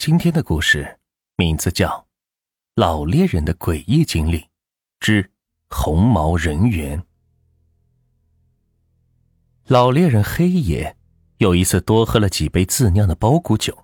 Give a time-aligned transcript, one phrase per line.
[0.00, 0.98] 今天的故事
[1.36, 1.86] 名字叫
[2.74, 4.42] 《老猎人的诡异经历
[4.98, 5.30] 之
[5.68, 6.98] 红毛人猿》。
[9.66, 10.96] 老猎人黑爷
[11.36, 13.76] 有一次多喝了几杯自酿的包谷酒，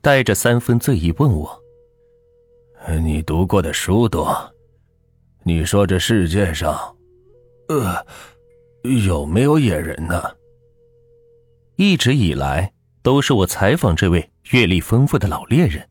[0.00, 1.62] 带着三分醉意问我
[3.04, 4.54] ：“你读过的书多，
[5.42, 6.96] 你说这世界上，
[7.68, 8.06] 呃，
[9.04, 10.22] 有没有野人呢？”
[11.76, 12.72] 一直以来
[13.02, 14.30] 都是我采访这位。
[14.50, 15.86] 阅历丰富的老猎人，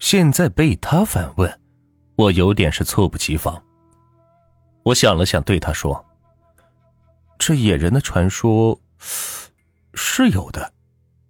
[0.00, 1.60] 现在被他反问，
[2.16, 3.62] 我有点是猝不及防。
[4.82, 6.04] 我想了想，对他说
[7.38, 8.80] ：“这野人的传说
[9.94, 10.72] 是有的，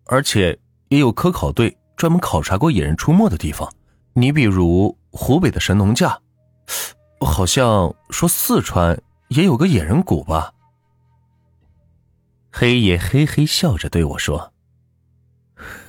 [0.06, 0.58] 而且
[0.88, 3.70] 也有科考队专门考察过野人出没的地方。
[4.14, 6.18] 你比如湖北的神农架，
[7.20, 10.54] 好像说四川也有个野人谷吧？”
[12.50, 14.54] 黑爷嘿嘿笑着对我说。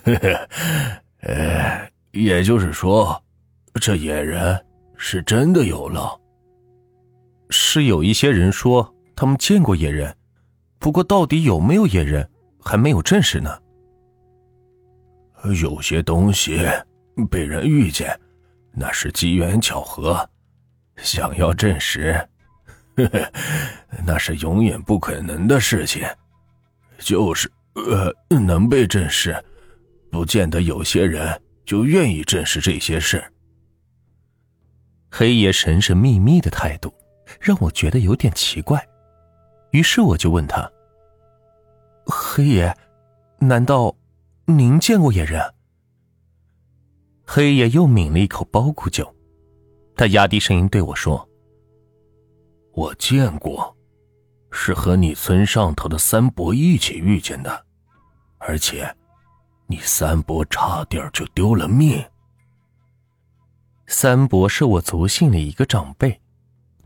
[0.03, 0.49] 呵呵，
[1.21, 3.21] 呃，也就是说，
[3.76, 4.59] 这野人
[4.95, 6.19] 是真的有了。
[7.50, 10.16] 是有一些人说他们见过野人，
[10.77, 12.27] 不过到底有没有野人，
[12.61, 13.58] 还没有证实呢。
[15.61, 16.59] 有些东西
[17.30, 18.17] 被人遇见，
[18.72, 20.16] 那是机缘巧合；
[20.97, 22.14] 想要证实，
[22.95, 23.31] 呵呵，
[24.05, 26.05] 那是永远不可能的事情。
[27.00, 29.42] 就是呃，能被证实。
[30.11, 33.23] 不见得有些人就愿意证实这些事。
[35.11, 36.93] 黑爷神神秘秘的态度
[37.39, 38.83] 让我觉得有点奇怪，
[39.71, 40.71] 于是我就问他
[42.05, 42.75] ：“黑爷，
[43.39, 43.95] 难道
[44.45, 45.41] 您见过野人？”
[47.25, 49.15] 黑爷又抿了一口包谷酒，
[49.95, 51.27] 他压低声音对我说
[52.73, 53.75] ：“我见过，
[54.52, 57.65] 是和你村上头的三伯一起遇见的，
[58.39, 58.91] 而且。”
[59.72, 62.03] 你三伯差点就丢了命。
[63.86, 66.20] 三伯是我族姓的一个长辈，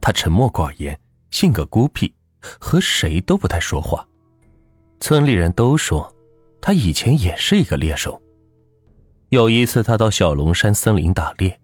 [0.02, 1.00] 他沉默寡言，
[1.32, 2.14] 性格孤僻，
[2.60, 4.06] 和谁都不太说话。
[5.00, 6.14] 村里人都说，
[6.60, 8.22] 他以前也是一个猎手。
[9.30, 11.58] 有一次，他到小龙山森林打猎，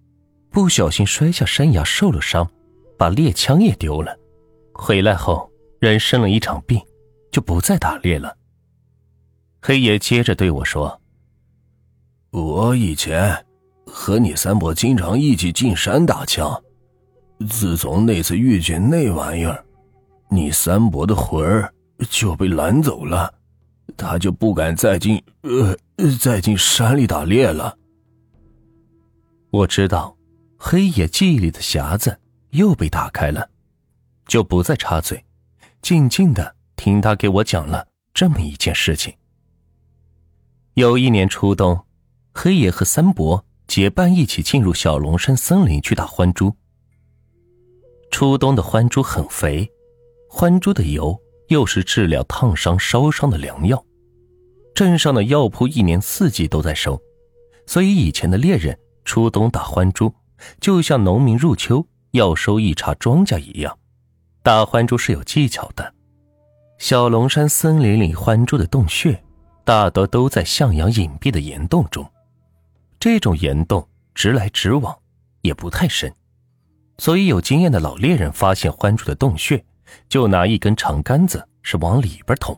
[0.50, 2.50] 不小心摔下山崖，受了伤，
[2.98, 4.18] 把猎枪也丢了。
[4.74, 6.82] 回来后，人生了一场病，
[7.30, 8.38] 就不再打猎了。
[9.62, 10.99] 黑爷接着对我说。
[12.32, 13.46] 我以前
[13.88, 16.62] 和你三伯经常一起进山打枪，
[17.50, 19.66] 自从那次遇见那玩意儿，
[20.30, 21.74] 你三伯的魂儿
[22.08, 23.34] 就被拦走了，
[23.98, 25.76] 他就不敢再进呃
[26.20, 27.76] 再进山里打猎了。
[29.50, 30.16] 我知道，
[30.56, 32.16] 黑野记忆里的匣子
[32.52, 33.50] 又被打开了，
[34.28, 35.26] 就不再插嘴，
[35.82, 39.12] 静静的听他给我讲了这么一件事情。
[40.76, 41.76] 有一年初冬。
[42.34, 46.56] 黑爷和三伯结伴一起进入小龙山森林去打獾猪。
[48.12, 49.70] 初冬的獾猪很肥，
[50.32, 51.20] 獾猪的油
[51.50, 53.84] 又是治疗烫伤、烧伤的良药。
[54.74, 57.00] 镇上的药铺一年四季都在收，
[57.66, 60.14] 所以以前的猎人初冬打獾猪，
[60.62, 63.78] 就像农民入秋要收一茬庄稼一样。
[64.42, 65.94] 打獾猪是有技巧的。
[66.78, 69.22] 小龙山森林里獾猪的洞穴，
[69.66, 72.10] 大多都在向阳隐蔽的岩洞中。
[73.00, 74.94] 这种岩洞直来直往，
[75.42, 76.14] 也不太深，
[76.98, 79.64] 所以有经验的老猎人发现獾猪的洞穴，
[80.10, 82.58] 就拿一根长杆子是往里边捅。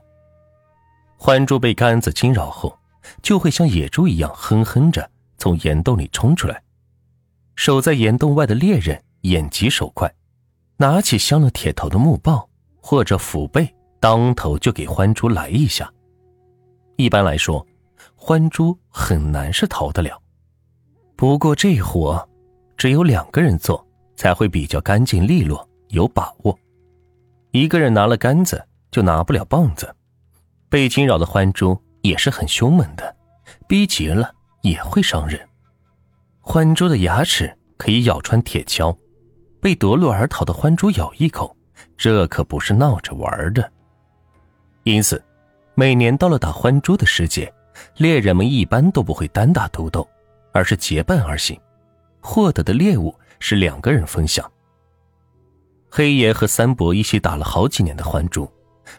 [1.19, 2.75] 獾猪被杆子惊扰后，
[3.22, 5.07] 就会像野猪一样哼哼着
[5.38, 6.63] 从岩洞里冲出来。
[7.56, 10.12] 守在岩洞外的猎人眼疾手快，
[10.78, 12.44] 拿起镶了铁头的木棒
[12.81, 15.94] 或者斧背，当头就给獾猪来一下。
[16.96, 17.63] 一般来说，
[18.18, 20.19] 獾猪很难是逃得了。
[21.22, 22.28] 不过这活，
[22.76, 26.59] 只有两个人做才会比较干净利落，有把握。
[27.52, 28.59] 一个人拿了杆子，
[28.90, 29.96] 就拿不了棒子。
[30.68, 33.16] 被惊扰的獾猪也是很凶猛的，
[33.68, 34.34] 逼急了
[34.64, 35.40] 也会伤人。
[36.41, 38.97] 獾猪的牙齿可以咬穿铁锹，
[39.62, 41.56] 被夺路而逃的獾猪咬一口，
[41.96, 43.72] 这可不是闹着玩的。
[44.85, 45.24] 因此，
[45.76, 47.53] 每年到了打獾猪的时节，
[47.97, 50.08] 猎人们一般都不会单打独斗。
[50.52, 51.59] 而是结伴而行，
[52.20, 54.50] 获得的猎物是两个人分享。
[55.90, 58.52] 黑爷和三伯一起打了好几年的獾猪，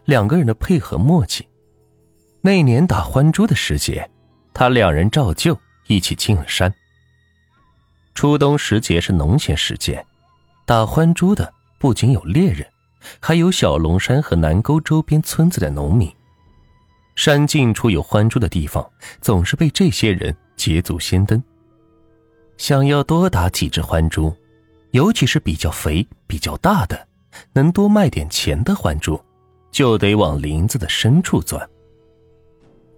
[0.05, 1.49] 两个人的配合默契。
[2.41, 4.11] 那年打獾猪的时节，
[4.53, 6.73] 他两人照旧一起进了山。
[8.15, 10.05] 初冬时节是农闲时节，
[10.67, 12.67] 打獾猪的不仅有猎人，
[13.21, 16.13] 还有小龙山和南沟周边村子的农民。
[17.15, 18.91] 山近处有獾猪的地方，
[19.21, 21.43] 总是被这些人捷足先登。
[22.57, 24.35] 想要多打几只獾猪，
[24.93, 27.09] 尤其是比较肥、比较大的，
[27.53, 29.21] 能多卖点钱的獾猪，
[29.71, 31.69] 就得往林子的深处钻。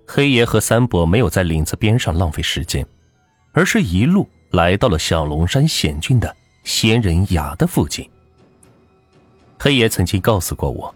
[0.06, 2.86] 黑爷和三伯没有在林子边上浪费时间，
[3.52, 8.06] 而是一路来到了小龙山险峻的仙人崖的附近。
[9.58, 10.94] 黑爷曾经告诉过我，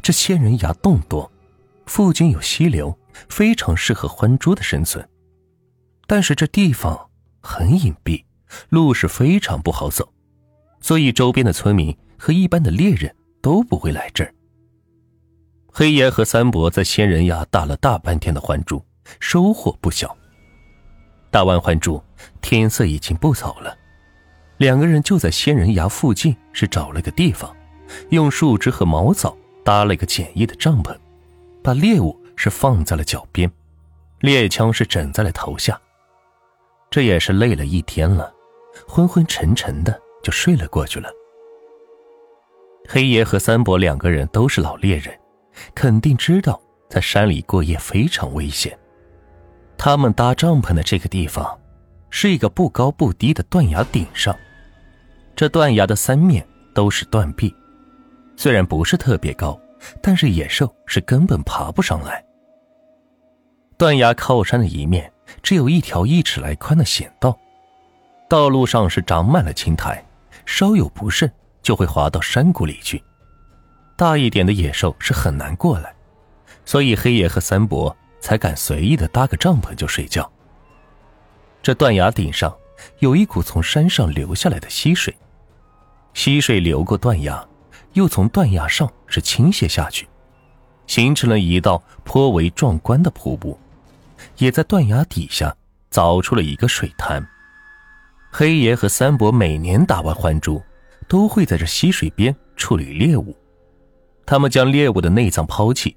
[0.00, 1.28] 这仙人崖洞多，
[1.86, 2.96] 附近有溪流，
[3.28, 5.04] 非常适合獾猪的生存。
[6.06, 7.10] 但是这地方
[7.40, 8.24] 很隐蔽，
[8.68, 10.12] 路是非常不好走，
[10.80, 14.34] 所以周边的村民和一般的猎人都不会来这儿。
[15.72, 18.84] 黑爷和三伯在仙人崖打了大半天的獾猪，
[19.18, 20.16] 收获不小。
[21.30, 22.00] 打完獾猪，
[22.40, 23.76] 天色已经不早了，
[24.58, 27.54] 两个人就在仙人崖附近是找了个地方。
[28.10, 30.96] 用树枝和茅草搭了个简易的帐篷，
[31.62, 33.50] 把猎物是放在了脚边，
[34.20, 35.78] 猎枪是枕在了头下。
[36.94, 38.32] 这也是累了一天了，
[38.86, 41.10] 昏昏沉沉的就睡了过去了。
[42.88, 45.12] 黑爷和三伯两个人都是老猎人，
[45.74, 48.78] 肯定知道在山里过夜非常危险。
[49.76, 51.60] 他们搭帐篷的这个地方，
[52.10, 54.32] 是一个不高不低的断崖顶上，
[55.34, 57.52] 这断崖的三面都是断壁。
[58.36, 59.60] 虽然不是特别高，
[60.00, 62.24] 但是野兽是根本爬不上来。
[63.76, 67.38] 断崖靠山的一面只有一条一尺来宽的险道，
[68.28, 70.04] 道路上是长满了青苔，
[70.46, 71.30] 稍有不慎
[71.62, 73.02] 就会滑到山谷里去。
[73.96, 75.94] 大一点的野兽是很难过来，
[76.64, 80.30] 所以黑爷和三伯才敢随意的搭个帐篷就睡觉。
[81.62, 82.54] 这断崖顶上
[82.98, 85.14] 有一股从山上流下来的溪水，
[86.12, 87.46] 溪水流过断崖。
[87.92, 90.08] 又从断崖上是倾泻下去，
[90.88, 93.56] 形成了一道颇为壮观的瀑布，
[94.38, 95.56] 也在断崖底下
[95.90, 97.26] 凿出了一个水潭。
[98.30, 100.62] 黑爷和三伯每年打完獾猪，
[101.06, 103.36] 都会在这溪水边处理猎物。
[104.26, 105.96] 他们将猎物的内脏抛弃，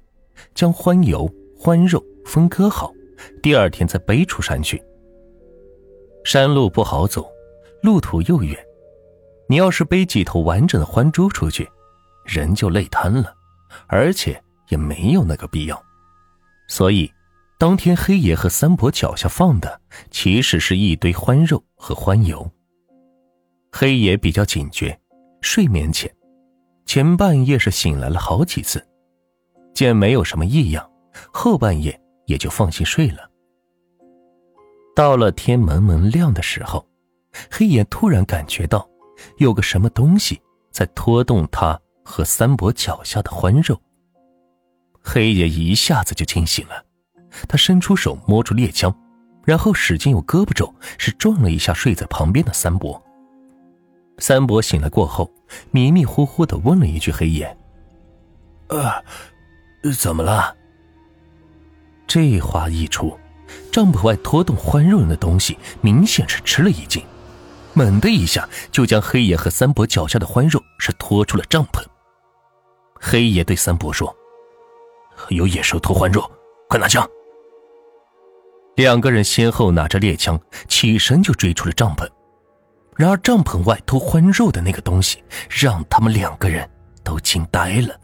[0.54, 2.92] 将獾油、獾肉分割好，
[3.42, 4.82] 第二天再背出山去。
[6.24, 7.28] 山路不好走，
[7.82, 8.56] 路途又远，
[9.48, 11.68] 你要是背几头完整的獾猪出去。
[12.24, 13.34] 人就累瘫了，
[13.86, 14.38] 而且
[14.68, 15.82] 也没有那个必要，
[16.68, 17.10] 所以
[17.58, 19.80] 当天黑爷和三伯脚下放的
[20.12, 22.48] 其实是一堆欢肉和欢油。
[23.72, 24.96] 黑爷比较警觉，
[25.40, 26.08] 睡眠浅，
[26.86, 28.86] 前半夜是醒来了好几次，
[29.74, 30.88] 见没有什么异样，
[31.32, 33.28] 后半夜也就放心睡了。
[34.94, 36.86] 到了天蒙蒙亮的时候，
[37.50, 38.88] 黑爷突然感觉到
[39.38, 40.40] 有个什么东西
[40.70, 41.78] 在拖动他。
[42.10, 43.78] 和三伯脚下的欢肉，
[45.02, 46.82] 黑爷一下子就惊醒了，
[47.46, 48.94] 他伸出手摸出猎枪，
[49.44, 53.00] 然后使劲用胳膊肘是撞了一下睡在旁边的三伯。
[54.18, 55.30] 三伯醒来过后，
[55.70, 57.56] 迷迷糊糊的问了一句：“黑爷，
[58.68, 58.90] 呃，
[59.96, 60.56] 怎么了？”
[62.08, 63.16] 这话一出，
[63.70, 67.00] 帐篷外拖动欢肉的东西明显是吃了一惊，
[67.74, 71.84] 猛的一下就将黑爷和三伯脚下的欢肉是拖出了帐篷。
[73.00, 74.12] 黑爷对三伯说
[75.30, 76.28] ：“有野兽偷欢肉，
[76.68, 77.08] 快拿枪！”
[78.78, 82.08] 两个人先后拿着猎枪，起身就追出了帐篷。
[82.96, 86.68] 然而帐篷外偷欢肉的那个东西，让他们两个人
[87.02, 87.98] 都惊呆了。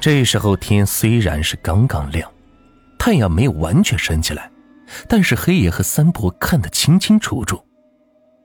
[0.00, 2.30] 这时候天虽然是刚刚亮，
[2.96, 4.48] 太阳没有完全升起来，
[5.08, 7.60] 但是黑爷和三伯看得清清楚楚，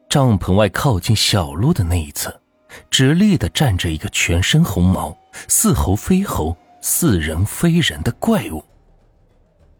[0.09, 2.41] 帐篷外靠近小路的那一侧。
[2.89, 5.15] 直立的站着一个全身红毛、
[5.47, 8.65] 似猴非猴、似人非人的怪物。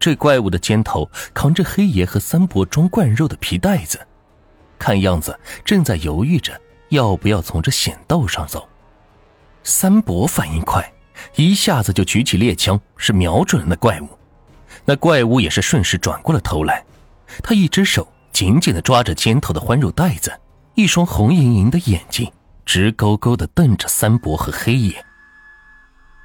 [0.04, 4.06] 这怪物的肩头扛着黑爷和三伯装灌肉的皮袋子，
[4.78, 8.68] 看样子正在犹豫着要不要从这险道上走。
[9.64, 10.92] 三伯反应快，
[11.38, 14.10] 一下子就举起猎枪，是瞄准了那怪物。
[14.84, 16.84] 那怪物也是顺势转过了头来，
[17.42, 20.38] 他一只手紧紧的抓着肩头的欢肉袋子，
[20.76, 22.30] 一双红莹莹的眼睛。
[22.66, 25.06] 直勾勾的瞪着三伯和黑爷。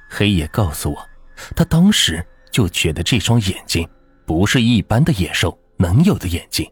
[0.09, 1.09] 黑爷告诉我，
[1.55, 3.87] 他当时就觉得这双眼睛
[4.25, 6.69] 不是一般的野兽能有的眼睛。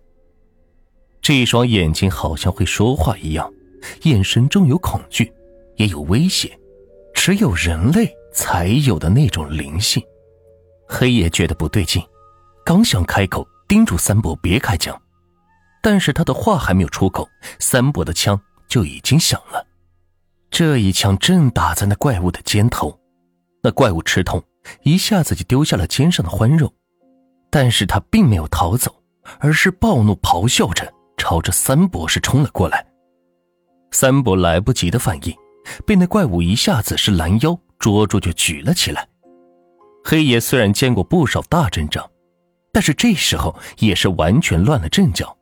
[1.22, 3.52] 这双眼睛好像会说话一样，
[4.04, 5.32] 眼神中有恐惧，
[5.76, 6.58] 也有威胁，
[7.14, 10.02] 只有人类才有的那种灵性。
[10.88, 12.02] 黑爷觉得不对劲，
[12.64, 15.00] 刚想开口叮嘱三伯别开枪，
[15.82, 17.28] 但是他的话还没有出口，
[17.60, 18.40] 三伯的枪。
[18.70, 19.66] 就已经响了，
[20.52, 23.00] 这一枪正打在那怪物的肩头，
[23.64, 24.44] 那怪物吃痛，
[24.84, 26.74] 一下子就丢下了肩上的欢肉，
[27.50, 28.94] 但是他并没有逃走，
[29.40, 32.86] 而是暴怒咆哮着朝着三博士冲了过来。
[33.92, 35.34] 三博来不及的反应，
[35.86, 39.08] 被那怪物一下子是拦腰捉住就举了起来。
[40.04, 42.10] 黑爷虽然见过不少大阵仗，
[42.72, 45.36] 但是这时候也是完全乱了阵脚。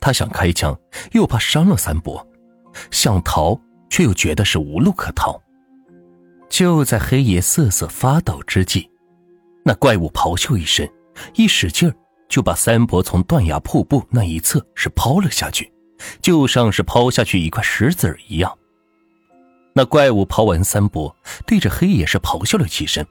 [0.00, 0.76] 他想开枪，
[1.12, 2.24] 又怕伤了三伯；
[2.90, 3.60] 想逃，
[3.90, 5.40] 却又觉得是无路可逃。
[6.50, 8.90] 就在黑爷瑟瑟发抖之际，
[9.64, 10.86] 那怪物咆哮一声，
[11.34, 11.94] 一使劲儿
[12.28, 15.72] 就把三伯从断崖瀑布那一侧是抛了下去，
[16.20, 18.58] 就像是抛下去一块石子儿一样。
[19.72, 21.16] 那怪物抛完三伯，
[21.46, 23.06] 对着黑爷是咆哮了几声，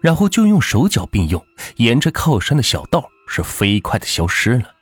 [0.00, 1.42] 然后就用手脚并用，
[1.76, 4.74] 沿着靠山的小道是飞快的消失了。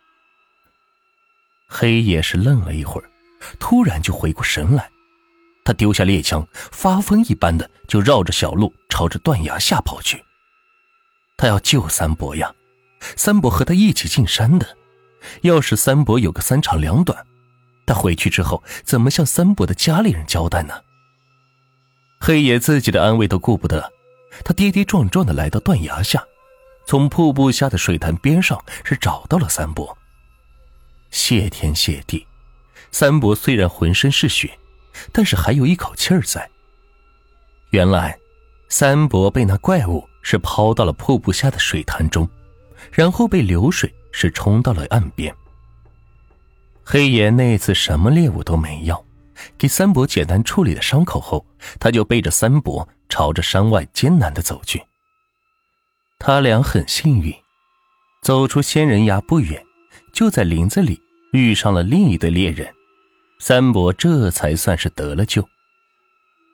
[1.69, 3.11] 黑爷是愣了一会儿，
[3.59, 4.91] 突然就回过神来，
[5.71, 10.25] 他丢下猎枪，发疯一般的就绕着小路朝着断崖下跑去。
[11.37, 12.53] 他要救三伯呀，
[13.15, 14.77] 三伯和他一起进山的，
[15.43, 17.25] 要是三伯有个三长两短，
[17.87, 20.75] 他回去之后怎么向三伯的家里人交代呢？
[22.21, 23.93] 黑爷自己的安危都顾不得，
[24.45, 26.25] 他跌跌撞撞的来到断崖下，
[26.85, 29.97] 从瀑布下的水潭边上是找到了三伯。
[31.13, 32.27] 谢天谢地，
[32.91, 34.59] 三伯虽然浑身是血，
[35.13, 36.49] 但是还有一口气儿在。
[37.71, 38.19] 原来，
[38.69, 42.29] 三伯被那怪物是抛到了瀑布下的水潭中，
[42.93, 45.35] 然后被流水是冲到了岸边。
[46.85, 49.05] 黑爷那次什么猎物都没要，
[49.57, 51.47] 给三伯简单处理了伤口后，
[51.79, 54.83] 他就背着三伯朝着山外艰难的走去。
[56.19, 57.33] 他俩很幸运，
[58.23, 59.65] 走出仙人崖不远。
[60.13, 61.01] 就在林子里
[61.33, 62.69] 遇上了另一对猎人，
[63.43, 65.49] 三伯这才算是得了救。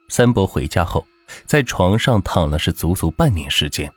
[0.07, 1.05] 三伯回家后，
[1.45, 3.91] 在床上躺了是足足半年时间，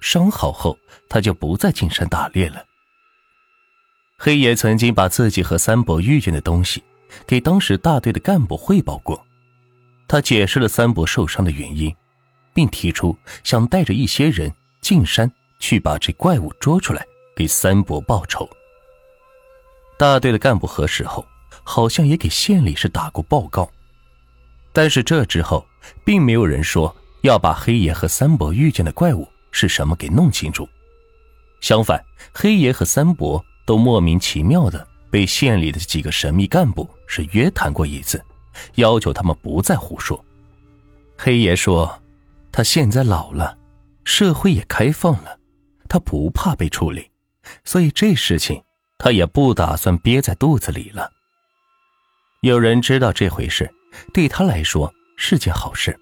[0.00, 0.78] 伤好后
[1.10, 2.64] 他就不再进山打猎了。
[4.16, 6.82] 黑爷曾经把自己和三伯遇见的东西
[7.26, 9.22] 给当时大队的干部汇报过，
[10.08, 11.94] 他解释了三伯受伤的原因，
[12.54, 17.06] 并提出想带着一些人进山去把这怪物捉出来，
[17.36, 18.48] 给三伯报仇。
[19.98, 21.26] 大队的干部核实后，
[21.68, 23.68] 好像也给县里是打过报告，
[24.72, 25.66] 但是这之后，
[26.04, 30.66] 并没有人说要把黑爷和三伯遇见的怪物是什么给弄清楚。
[31.60, 38.24] 相反，黑爷和三伯都莫名其妙的被县里的几个神秘干部是约谈过一次，
[38.76, 40.24] 要求他们不再胡说。
[41.18, 42.00] 黑爷说，
[42.52, 43.58] 他现在老了，
[44.04, 45.36] 社会也开放了，
[45.88, 47.10] 他不怕被处理，
[47.64, 48.62] 所以这事情。
[48.98, 51.12] 他也不打算憋在肚子里了。
[52.46, 53.68] 有人知道这回事，
[54.12, 55.98] 对他来说是件好事，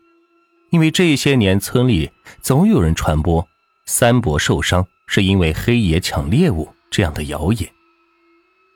[0.71, 2.11] 因为这些年村里
[2.43, 3.49] 总有人传播
[3.87, 7.67] 三伯受伤是因为黑爷抢猎物这样的谣言。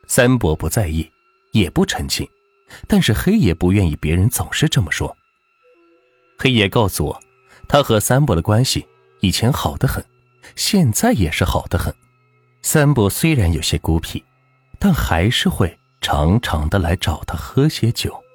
[0.07, 1.07] 三伯不在意，
[1.53, 2.27] 也不澄清，
[2.87, 5.15] 但是黑爷不愿意别人总是这么说。
[6.39, 7.21] 黑爷告诉我，
[7.69, 8.87] 他和三伯的关系
[9.21, 10.03] 以前好得很，
[10.57, 11.95] 现在也是好得很。
[12.63, 14.25] 三伯虽然有些孤僻，
[14.79, 18.28] 但还是会常常的来找他喝些酒。